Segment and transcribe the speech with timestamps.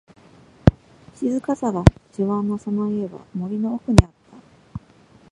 [1.13, 4.37] 静かさが自慢のその家は、森の奥にあった。